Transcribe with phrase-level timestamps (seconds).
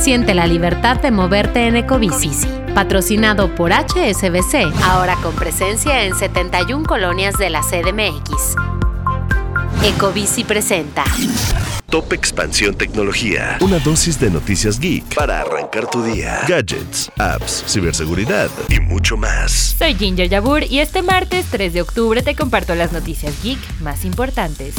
[0.00, 2.30] Siente la libertad de moverte en Ecobici.
[2.74, 8.56] Patrocinado por HSBC, ahora con presencia en 71 colonias de la CDMX.
[9.82, 11.04] Ecobici presenta.
[11.94, 13.56] Top Expansión Tecnología.
[13.60, 16.40] Una dosis de noticias geek para arrancar tu día.
[16.48, 19.76] Gadgets, apps, ciberseguridad y mucho más.
[19.78, 24.04] Soy Ginger Yabur y este martes 3 de octubre te comparto las noticias geek más
[24.04, 24.74] importantes.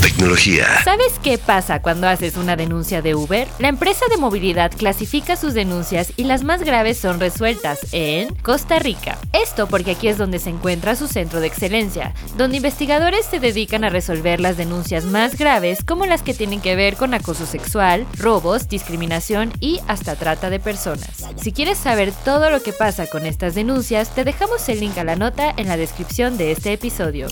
[0.00, 0.66] Tecnología.
[0.84, 3.46] ¿Sabes qué pasa cuando haces una denuncia de Uber?
[3.60, 8.80] La empresa de movilidad clasifica sus denuncias y las más graves son resueltas en Costa
[8.80, 9.18] Rica.
[9.32, 13.84] Esto porque aquí es donde se encuentra su centro de excelencia, donde investigadores se dedican
[13.84, 18.06] a resolver las denuncias más graves como las que tienen que ver con acoso sexual,
[18.18, 21.24] robos, discriminación y hasta trata de personas.
[21.40, 25.04] Si quieres saber todo lo que pasa con estas denuncias, te dejamos el link a
[25.04, 27.28] la nota en la descripción de este episodio.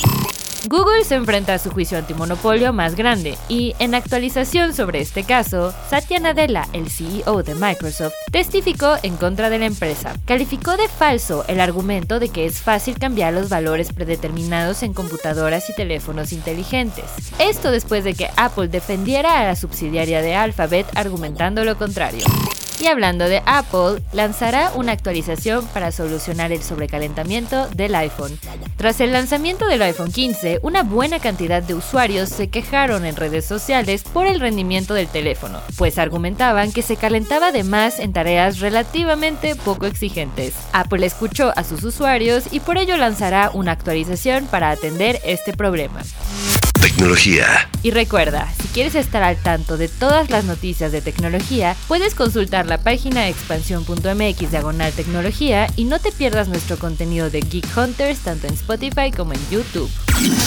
[0.69, 5.72] Google se enfrenta a su juicio antimonopolio más grande y, en actualización sobre este caso,
[5.89, 10.14] Satya Nadella, el CEO de Microsoft, testificó en contra de la empresa.
[10.27, 15.70] Calificó de falso el argumento de que es fácil cambiar los valores predeterminados en computadoras
[15.70, 17.06] y teléfonos inteligentes.
[17.39, 22.24] Esto después de que Apple defendiera a la subsidiaria de Alphabet argumentando lo contrario.
[22.80, 28.39] Y hablando de Apple, lanzará una actualización para solucionar el sobrecalentamiento del iPhone.
[28.77, 33.45] Tras el lanzamiento del iPhone 15, una buena cantidad de usuarios se quejaron en redes
[33.45, 38.61] sociales por el rendimiento del teléfono, pues argumentaban que se calentaba de más en tareas
[38.61, 40.55] relativamente poco exigentes.
[40.73, 46.01] Apple escuchó a sus usuarios y por ello lanzará una actualización para atender este problema.
[46.80, 47.68] Tecnología.
[47.83, 52.67] Y recuerda, si quieres estar al tanto de todas las noticias de tecnología, puedes consultar
[52.67, 58.46] la página expansión.mx diagonal tecnología y no te pierdas nuestro contenido de Geek Hunters tanto
[58.46, 59.91] en Spotify como en YouTube.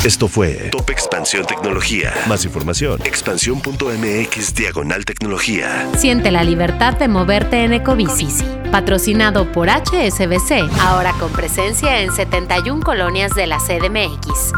[0.04, 2.14] Esto fue Top Expansión Tecnología.
[2.28, 3.02] Más información.
[3.04, 5.88] Expansión.mx diagonal tecnología.
[5.98, 8.28] Siente la libertad de moverte en Ecobici.
[8.72, 14.54] Patrocinado por HSBC, ahora con presencia en 71 colonias de la CDMX.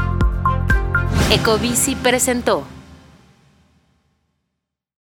[1.32, 2.68] Ecobici presentó